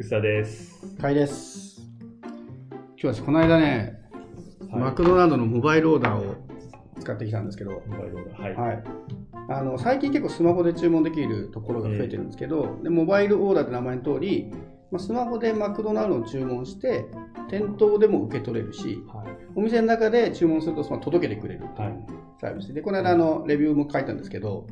[0.00, 0.96] 薄田です。
[0.96, 1.82] かいです。
[2.96, 4.00] 今日はこの間ね、
[4.72, 6.36] はいマクドナルドのモバイルオーダーを
[7.00, 8.42] 使ってきたんですけど、モバイルオーダー。
[8.42, 8.54] はい。
[8.54, 8.84] はい、
[9.50, 14.50] あの最近結構スマホで注文できるところが増えてるんですけど、でモバイルオーダーって名前の通り、
[14.90, 17.04] まあ、スマホでマクドナルドの注文して
[17.50, 19.26] 店頭でも受け取れるしはい。
[19.54, 22.06] お店の中で注文するとその届けてくれるっていはいう
[22.40, 24.66] サービスでこの間あのレビューも書いたんですけど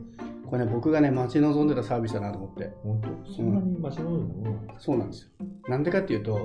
[0.48, 2.70] これね僕がね待ち望んでたサービスだなと思って。
[2.82, 3.32] 本当？
[3.32, 4.80] そんなに待ち望んでるもの？
[4.80, 5.46] そうなんですよ。
[5.68, 6.40] なんでかっていうと、か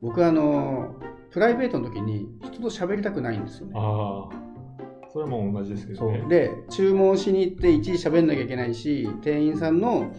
[0.00, 0.94] 僕あの
[1.30, 3.72] プライベートの時に人と喋りたくないんですよね。
[3.76, 4.46] ああ。
[5.12, 6.24] それはもう同じですけどね。
[6.28, 10.12] で注文しに行っていちいち喋んなきゃいけないし店員さんの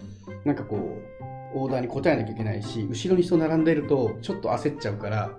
[0.44, 5.32] なんかこうオーダーに答えなきゃいけないし後ろに人並んでるとちょっと焦っちゃうから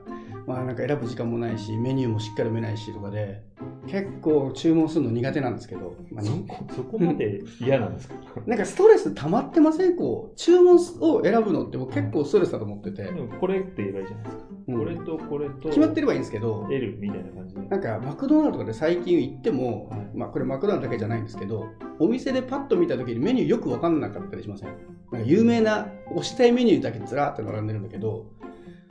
[0.47, 3.43] まあなんか選ぶ時間もないしメニューもしっかり読めないしとかで
[3.89, 8.15] 結構注文するの苦手なんですけど、まあそこそこまで嫌なんですか？
[8.47, 14.43] なんかストレス溜まってませんこう注文を選ぶのって僕結構ストレスだと思ってて、でもこれって言えばいいじゃないですか。
[14.69, 15.69] うんこれとこれと。
[15.69, 17.63] 決まってればいいんですけど L みたいな感じで。
[17.69, 21.67] なんかマクドナルドとかで最近行っても、はいまあこれマクドナルドだけじゃないんですけど、
[21.99, 24.69] お店でパッと見た時にメニューよく分かんなかったりしません？
[25.11, 28.27] なんか有名な押したいメニューだけずらーって並んでるんだけど、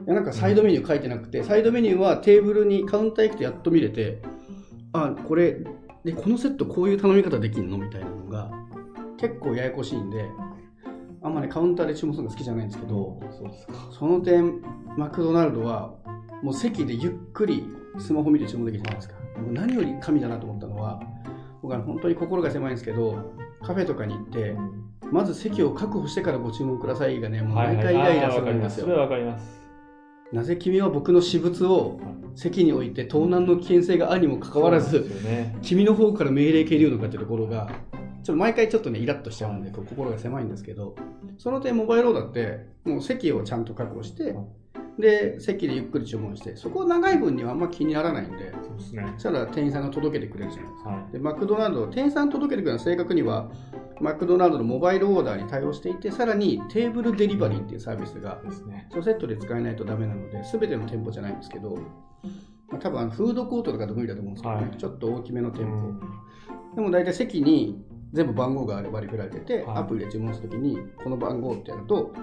[0.07, 4.19] なんかサイドメニュー書いてなくて、サイドメニューはテーブルにカウンター行くとやっと見れて、
[4.93, 5.57] あ、これ、
[6.03, 7.77] で、このセットこういう頼み方できんの？
[7.77, 8.51] みたいなのが
[9.17, 10.25] 結構ややこしいんで、
[11.21, 13.73] あんまねカウンターで注文するの好きじゃないんですけど、そうですか。
[13.91, 14.61] その点、
[14.97, 15.93] マクドナルドは、
[16.43, 17.65] もう席でゆっくり
[17.97, 19.15] スマホ見て注文できるじゃないですか。
[19.51, 21.01] 何より神だなと思ったのは、
[21.61, 24.55] 僕は本当に心が狭いんですけど、カフェとかに行って、
[25.11, 28.85] まず席を確保してからご注文くださいがね、もう毎回イライラするんですよ。
[28.85, 29.61] それはわかります。
[30.33, 31.99] なぜ君は僕の私物を
[32.35, 35.57] 席に置いて盗難の危険性があるにもかかわらずね。
[35.61, 37.69] 君の方から命令系言うのかっていうところが、
[38.23, 40.95] ちょっと毎回ちょっとね、イラッとしちゃうんで、心が狭いんですけど、
[41.37, 44.35] その点、モバイルオーダーって、もう席をちゃんと確保して、
[44.99, 49.05] で、席でゆっくり注文して、そこ長い分にはあんま気にならないんで、そうですね。
[49.17, 50.89] そしたら店員さんが届けてくれるじゃないですか。
[50.89, 53.51] はで、マクドナルド、店員さん届けてくれるのは正確には、
[54.01, 58.41] マクドナルドのモバイルオーダーに対応していて、さらにテーブルデリバリーっていうサービスが。
[58.91, 61.77] そうセットで使えないとダメなので、すべての店舗じゃないんですけど、
[62.69, 65.71] まあ、多分あのフードコートとかで無理だと思うんですけどね、はいちょっと大きめの店舗。
[65.71, 65.99] うん
[66.75, 67.83] でも大体席に
[68.13, 72.13] 全部番号が割り振られてて、はいアプリで注文するときに、この番号ってやると、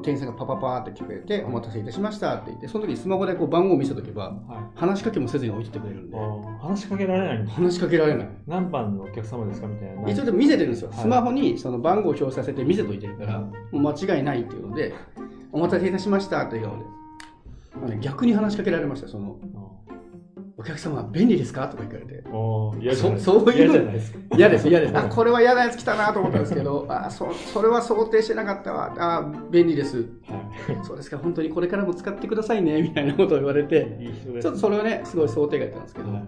[0.00, 4.78] 店員さんがパパパーって来てくれて、お待たせいたしましたって言って、その時にスマホでこう番号を見せとけば、はい。
[4.78, 6.16] 話しかけもせずに置いてってくれるんで
[6.60, 8.28] 話しかけられない話しかけられない。
[8.46, 10.10] 何番のお客様ですかみたいな。
[10.10, 10.90] 一応でも見せてるんですよ。
[10.90, 14.94] はいスマホにその番号を表示させて見せといてるから、もう間違いないっていうので、
[15.52, 19.08] お待たせいたしましたっていうので、逆に話しかけられました。
[19.08, 19.36] その、
[20.62, 21.66] お客様、便利ですか？
[21.66, 22.22] とか言われて。
[22.80, 24.18] 嫌じゃないそそういう嫌じゃないですか。
[24.36, 24.94] 嫌です、嫌です。
[24.96, 28.94] あ、これは嫌なやつ来たなと思ったんですけど、あ、そそれは想定してなかったわ。
[28.96, 30.06] あ、便利です。
[30.28, 34.04] はそうですか、本当にこれからも使ってくださいね、みたいなことを言われて、い。
[34.04, 34.42] いです。
[34.42, 36.22] ちょっとそれはね、すごい想定外だったんですけど、はい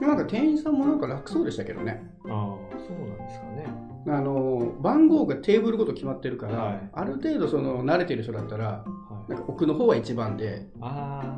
[0.00, 2.02] なんか店員さんもなんか楽そうでしたけどね。
[2.26, 3.66] ああ、そうなんですかね。
[4.08, 8.84] あの番号がテーブルごと決まってるから、はいある程度その慣れてる人だったらは
[9.28, 9.30] い。
[9.32, 11.36] なんか奥の方は1番であ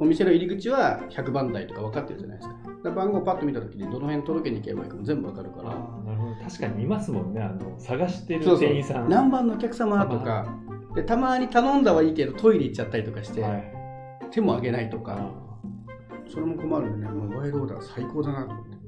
[0.00, 2.54] お店の入り口は100番台とか分かってるじゃないですか。
[2.54, 5.70] だから番号パッと見た時にどの辺届けに行けばいいかも全部分かるーから。
[5.70, 6.34] なるほど。
[6.44, 7.40] 確かにいますもんね。
[7.40, 8.68] あの探してるそうそう。
[8.68, 9.08] 店員さん。
[9.08, 10.46] 何番のお客様とか。
[10.94, 13.72] でたまに頼んだはいいけどトイレ行っちゃったりとかして、はい。
[14.30, 15.16] 手も挙げないとか。
[15.18, 15.48] あ
[16.28, 17.12] それも困るんでね。
[17.12, 18.78] モバイルオーダー最高だなと思って、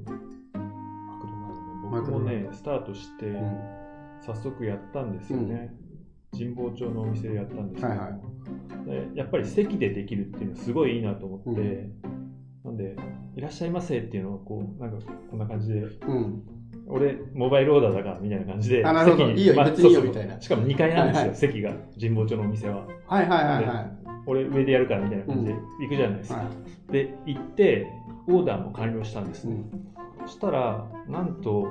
[1.91, 3.81] 僕もね、スタートして、うん。
[4.21, 5.73] 早速やったんですよね。
[6.31, 8.13] 神保町のお店でやったんですけど、はいはで
[9.15, 11.89] やっぱり席でできるっていうのはすごいいいなと思って、
[12.63, 12.95] なんで、
[13.35, 16.43] いらっしゃいませっていうのをこう、なんかこんな感じで、うん、
[16.87, 19.27] 俺、モバイルオーダーだからみたいな感じで、あなるほど。
[19.29, 19.63] 席いいよ。
[19.63, 20.39] 別にいいよみたいな。
[20.39, 21.37] しかも2階なんですよ、はいはい。
[21.37, 22.85] 席が、神保町のお店は。
[23.07, 23.91] はいはいはいはい。
[24.27, 26.39] 俺、上でやるからみたいな感じで行くじゃないですか。
[26.39, 26.45] は
[26.89, 26.91] い。
[26.91, 27.87] で、行って、
[28.27, 29.45] オーダーも完了したんです。
[29.45, 29.55] ね。
[29.55, 31.67] うん、そしたら、なんと、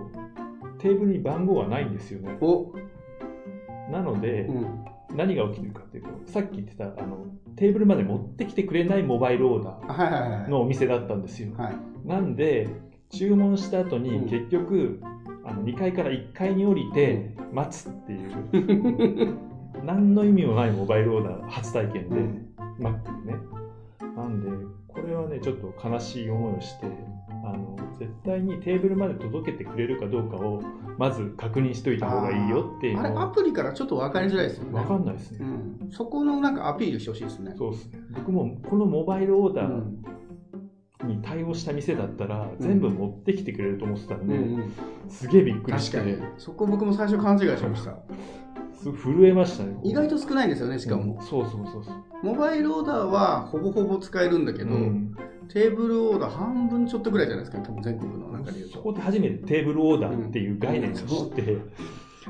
[0.79, 2.37] テーブルに番号がないんですよね。
[2.41, 2.73] お、
[3.93, 4.85] なので、うん、
[5.15, 7.27] 何が起きてるかっていうと、さっき言ってたあの
[7.57, 11.53] テーブルまで持ってきてくれないモバイルオーダーのお店だったんですよ。
[11.57, 12.09] はい。
[12.09, 12.69] なんで、
[13.11, 14.29] 注文した後にうん。
[14.29, 15.01] 結局、
[15.45, 19.37] あの2階から1階に降りて待つっていう、
[19.85, 22.47] 何の意味もないモバイルオーダー初体験で、うん。
[22.79, 23.39] マックでね。
[24.17, 24.49] なんで、
[24.89, 26.87] これはね、ちょっと悲しい思いをして、
[27.45, 30.63] あの絶対にテーブルまで届けてくれるかどうかを
[30.97, 32.99] まず確認しといた方がいいよっていう。
[32.99, 34.71] あれアプリからちょっと分かりづらいですよね。
[34.73, 35.39] 分かんないですね。
[35.43, 35.45] う
[35.87, 37.55] ん、そこのなんかアピールしてほしいですね。
[37.59, 38.01] そうですね。
[38.15, 40.05] 僕もこのモバイルオーダーうん
[41.07, 42.57] に対応した店だったら、ん。
[42.59, 44.73] 全部持ってきてくれると思ってたんで、うんうん。
[45.09, 45.99] すげえびっくりして。
[45.99, 46.33] 確かに。
[46.39, 47.97] そこ僕も最初勘違いしました
[48.85, 49.77] 震えましたね。
[49.85, 51.15] 意外と少ないんですよね、しかも。
[51.15, 51.95] うんそうそうそうそう。
[52.23, 55.17] モバイルオーダーはほぼほぼ使えるんだけど、うん
[55.53, 58.75] テーブルオーダー半分ちょっとぐらいじゃないですか、多分全国の中で言うと。
[58.75, 61.59] そこで初めてテーブルオーダーっていう概念を知って、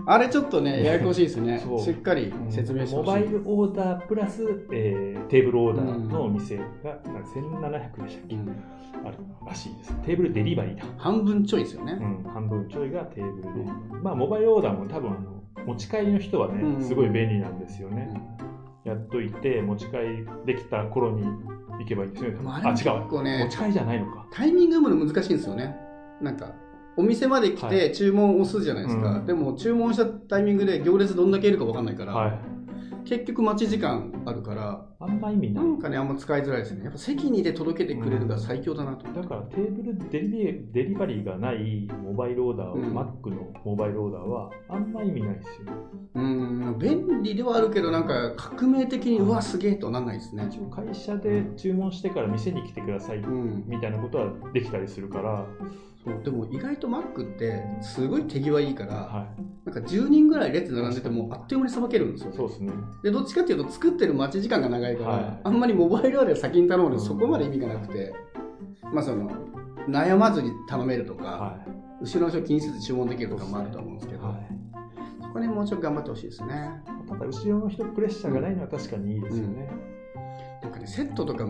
[0.06, 1.62] あれちょっとね、 ややこしいですね。
[1.80, 2.96] しっかり説明して。
[2.96, 4.42] モバイルオーダープラス、
[4.72, 8.48] えーテーブルオーダーのお店がなんか1700でしたっけ、うん
[9.02, 9.16] ある
[9.46, 9.94] らしいです。
[10.02, 10.84] テーブルデリバリーだ。
[10.98, 11.98] 半分ちょいですよね。
[12.00, 14.02] うん、半分ちょいがテーブルデリバリー。
[14.02, 18.02] まあ、モバイルオーダーも多分あの持ち帰りの人はね、うんすごい便利なんですようね。
[18.04, 22.38] んやっといて、持ち帰りできた頃に行けばいいですよね。
[22.40, 23.22] まああ、違う。
[23.22, 24.26] ね持ち帰りじゃないのか。
[24.30, 25.76] タイミング読むの難しいんですよね。
[26.20, 26.52] なんか、
[26.96, 29.18] お店まで来はて注文を押すじゃないですか。
[29.18, 32.38] うんでも、注文したタイミングで行列どんだけいるか分かんないから、はい。
[33.04, 35.62] 結局待ち時間あるから、あんま意味な。
[35.62, 36.84] ないんかね、あんま使いづらいですね。
[36.84, 39.06] やっぱ席にで届けてくれるが最強だなと。
[39.12, 45.72] だからテーブルデリビデリバリーがないモバイルオーダーを、うん Mac のモバイルオーダーはあんま意味ないですよ。
[46.14, 50.46] うん、便利ではあるけど、なんか革命的に、うわ、すげえとはなんないですね。
[50.50, 53.64] 一応会社で注文してから店に来てくださいうん。
[53.66, 55.46] みたいなことはできたりするから、
[56.04, 59.26] そうでも意外と Mac ってすごい手際いいから、は
[59.66, 62.36] なんか10人ぐらい列並んでてもあっという間にさばけるんですよい、。
[62.36, 62.72] そうですね。
[63.02, 65.40] でどっちかっていうと作ってる待ち時間が長いから、はい。
[65.44, 67.00] あんまりモバイルあれ先に頼むのうん。
[67.00, 68.12] そこまで意味がなくて、
[68.92, 69.30] まあその
[69.88, 71.58] 悩まずに頼めるとか、は
[72.02, 74.18] 後ろの人気にせず注文できるとかもあると思うんですけい。
[74.18, 74.36] ど、はい。
[75.22, 76.70] そこねもうちょっと頑張ってほしいですね。
[77.08, 79.68] ただ、後ろの人プレッシャーがないのは確かにいいですよね。
[80.62, 81.44] なんかねセットとか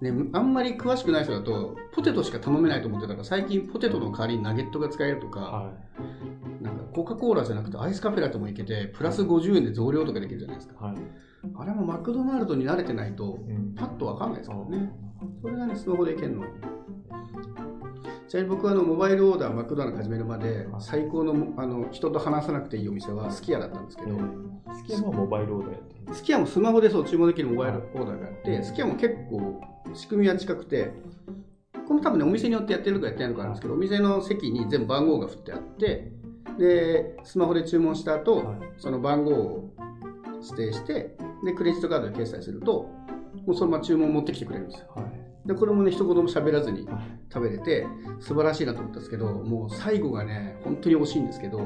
[0.00, 5.78] ねあんまり詳しくない人だとポテトしか頼めないと思ってたから最近ポテトの代わりにナゲットが使えるとか、はなんか
[6.94, 10.82] コカ・コーラじゃなくてアイスカフェラテもいけてプラス50円で増量とかできるじゃないですかい。
[10.88, 10.96] はい。
[11.56, 14.90] あれもマクドナルドに慣れてないとうんパッとわかんないですからね
[15.42, 16.52] それがね、スマホでいけるのに。
[18.28, 26.18] ちなみに僕はあのモバイルオーダー、マクドナルド始めるまで、最高のあの人と話さなくていいお店はスキヤだったんですけど、えースキヤもモバイルオーダーやってす。
[26.20, 29.60] スキヤもスマホでそう注文できるモバイルオーダーがあって、スキヤも結構
[29.94, 30.90] 仕組みは近くて、
[31.86, 36.12] この多分ね、お店によってやってるのかやってないのかあるんですけど、お店の席に全部番号が振ってあって、
[36.58, 39.74] で、スマホで注文した後、はいその番号を
[40.42, 42.90] 指定して、で、クレジットカードで決済すると、
[43.46, 44.88] もうそのまま注文持ってきてくれるんですよ。
[44.94, 45.48] はい。
[45.48, 47.02] で、これもね、一言も喋らずにはい
[47.32, 47.86] 食べれて、
[48.20, 51.60] 素晴らしいなと思ったんですけど、もう最後がね、本当に惜しいんですけど、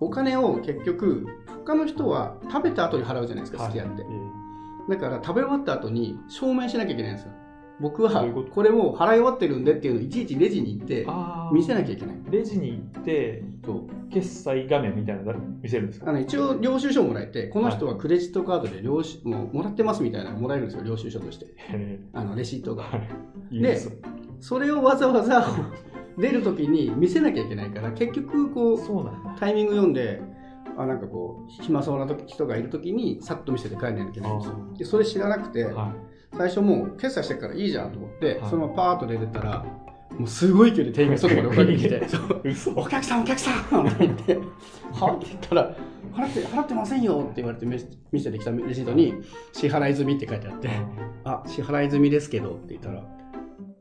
[0.00, 1.26] お金を結局、
[1.64, 4.04] 他の人は食べた後に払うじゃないですか、好きやってえ。
[4.04, 4.30] ー
[4.90, 7.32] だから食べ終わった後に証明しなきゃいけないんですよ。
[7.80, 11.06] 僕はこれもう払い終わってるんでっていうのをいちいちレジに行って
[11.52, 12.16] 見せなきゃいけない。
[12.30, 13.42] レジに行って、
[14.12, 16.10] 決済画面みたいなの見せるんですか？
[16.10, 21.46] あの一応領収書もらえて、この人はクレジットカードで領収もうもらってますみたいなのもらえるんですよ、領収書として。
[21.56, 22.84] へあのレシートが。
[23.50, 23.96] です。
[24.40, 25.46] それをわざわざ
[26.18, 29.36] 出るときに見せなきゃいけないから、結局こう、そうなんだ。
[29.38, 30.20] タイミング読んで、
[30.76, 34.78] あなんかこう、暇そうな時人がいるときに、さっと見せて帰らなきゃいけないんですよあ。
[34.78, 35.94] で、それ知らなくて、は
[36.36, 38.50] 最初もう決済してるからいいじゃんと思って、はい。
[38.50, 39.64] そのままパーッと出てったら、
[40.18, 42.02] もうすごい勢いで店員が外まで追っかけて きて、
[42.76, 44.38] お客さん、お客さんって言って、
[44.92, 45.76] はって言ったら、
[46.12, 49.14] 払って、払ってませんよって言われて見せてきたレシートに、
[49.52, 50.68] 支払い済みって書いてあって、
[51.24, 53.02] あ、支払い済みですけどって言ったら、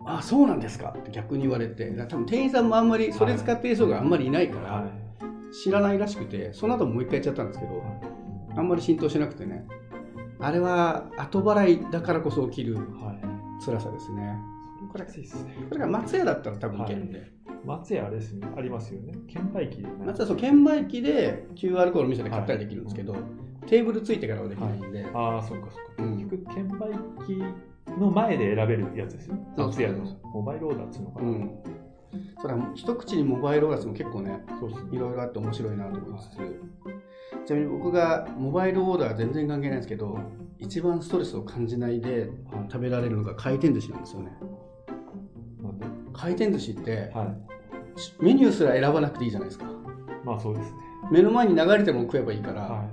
[0.06, 4.88] あ、そうなんですかって逆に言われて、多分店員さんもあんまり、それ使っている人があんまりいないから、は
[5.52, 7.78] 知らないらしくて、その後もう一回やっちゃったんですけど、い。
[8.56, 9.66] あんまり浸透しなくてね、
[10.40, 13.64] あれは後払いだからこそ起きるはい。
[13.64, 14.38] 辛さですね。
[14.92, 15.56] これきついですね。
[15.68, 17.32] これが松屋だったら多分いけるんで、
[17.66, 18.48] 松屋あれですね。
[18.58, 19.14] ありますよね。
[19.28, 19.82] 券売機。
[19.82, 23.16] 松屋そう券売機で QR コード見せて買ったりできるんですけど、
[23.68, 26.04] テーブルついてからはできないんで、ああ、そっかそっか。
[26.04, 26.92] うん結局、券売
[27.28, 29.36] 機の前で選べるやつですよ。
[29.56, 31.30] そう松屋のモバイルオーダーっつうのかな。
[31.30, 31.52] うん。
[32.42, 34.90] それは一口にモバイルオーダーも結構ね、そうですね。
[34.94, 36.38] いろいろあって面白いなと思いつつ、
[37.50, 40.20] ちなみに僕がモバイルオーダー全然関係ないんですけど、
[40.60, 44.32] 一番ストレスを感じないではい食べられるのが回転寿司なんですよね。
[46.14, 48.24] 回転寿司ってはい。
[48.24, 49.66] メニューすら選ばなくていいじゃないですか。
[50.24, 50.78] まあそうですね。
[51.12, 52.84] 目の前に流れてるもの食えばいいから、は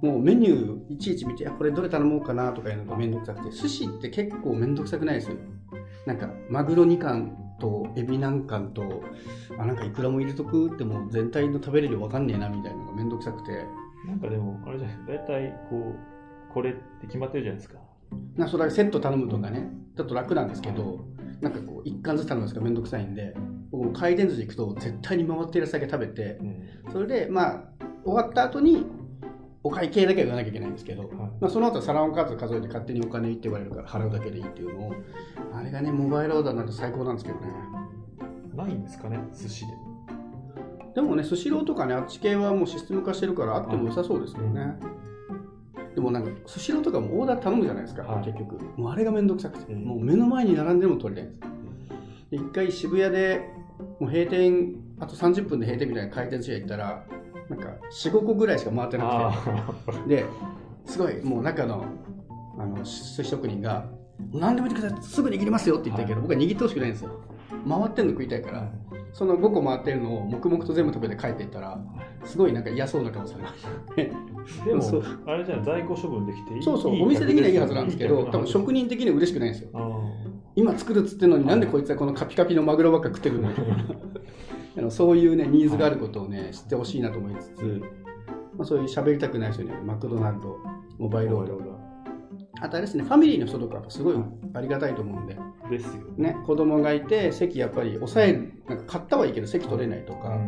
[0.00, 5.30] もうメニューいちいち見て、あこれどれ頼もうかなとかいうのがめんどくさくて、寿司って結構めんどくさくないです
[6.06, 9.02] なんか、マグロ2貫とエビ何貫と、
[9.58, 14.08] あ、なんかいくらも入れとくってもう全体の食べれる量わかんねえなみたいなのがめんどくさくて、い。
[14.08, 15.12] なんかでも、あれじゃないですか。
[15.12, 17.78] 大体、こう、これって決まってるじゃないですか。
[18.36, 21.04] なんかそれセット頼むとかね、ちょっと楽なんですけど、
[21.40, 23.34] なんかこう、一貫ずつ頼むんですがめんどくさいんで、
[23.70, 26.92] 僕も回転寿司行くと絶対に回ってるだけ食べて、うん。
[26.92, 27.64] それで、まあ、
[28.04, 28.86] 終わった後に、
[29.62, 31.10] お会計だけは言わなきゃいけないんですけど、はい。
[31.40, 34.94] まあ、その後は皿の数数えて勝手にお金いいって言われるから払うだけでいいっていうのを、
[35.54, 37.46] あれがね、モバイルオーダーになると最高なんですけどね。
[38.54, 39.72] ないんですかね、寿司で。
[40.94, 44.74] でもね、スシローとかね、あっち系はもうシステム化してるからあっても良さそうですよね。
[45.94, 48.58] でもなんか、スシローとかもオーダー頼むじゃないですか、はい結局。
[48.76, 51.50] もうあれがめんどくさくて、うんもう目の前に並んでも取りたいんです。
[52.30, 53.48] で一回渋谷で、
[54.00, 57.06] もう閉店、あと30分で閉店みたいな回転寿司屋行ったら、
[57.48, 59.32] なんか4、5個ぐらいしか回ってなあ
[59.86, 60.26] くて、で、
[60.84, 61.84] すごい、もう中の、
[62.58, 63.86] あの、寿司職人が、
[64.32, 66.28] 何でも言ってください、すぐ握りますよって言ってるけど、はい。
[66.28, 67.10] 僕は握ってほしくないんですよ。
[67.68, 68.70] 回ってんの食いたいから、あ
[69.12, 71.78] その5個回ってるのを黙々と全部食べて帰っていったら、
[72.24, 73.94] すごいなんか嫌そうな顔されました。
[73.96, 74.10] で
[74.82, 75.00] そう。
[75.00, 79.70] もあれじゃん在庫処分できていいそうそう、いいお店的にはいいはずなんですけど、多分職人的には嬉しくないんですよ。
[79.74, 79.88] あ
[80.56, 83.48] 今作るっつってんのになんでこいつはこのカピカピのマグロばっか食ってるの？
[84.78, 87.82] あのそういうね、ニーズがあることをね、知ってほしいなと思いつつ、
[88.56, 90.56] まあ、そういう喋りたくない人にはマクドナルド、
[90.98, 91.78] モバイールオーダー、
[92.60, 94.16] あとあれですね、ファミリーの人とかすごい
[94.54, 95.36] ありがたいと思うんで、
[95.68, 100.38] ですよね、子供がいて、席やっぱり抑える、なんか買ったはいいけど席取れないとか、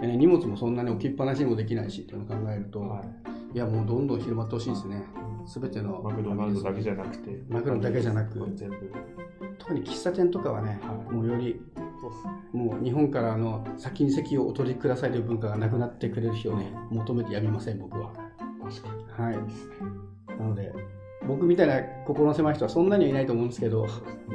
[0.00, 3.04] でね荷物もそんなに置きっぱなしにもできないしっていうのを考えると、は
[3.52, 3.56] い。
[3.56, 5.04] い、やもうどんどん広まってほしいですね。
[5.46, 8.92] すべてのマクドナルドだけじゃなくてマクドだけじゃなく全部。
[9.58, 11.14] 特に喫茶店とかはね、はい。
[11.14, 11.60] もうより
[12.52, 18.12] もう日本からあの先に席をお取りくださいという文化がなくなってくれる日をね求めてやみません僕は。
[19.16, 19.36] はい。
[20.38, 20.72] なので
[21.26, 23.86] 僕みたいな心の狭い人はそんなにはいないと思うんですけど。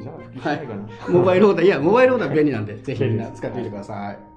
[0.02, 1.10] じゃあ普及しない。
[1.10, 4.35] モバイルオーダーいやモバイルオーダー便利なんでぜひみんな使ってみてください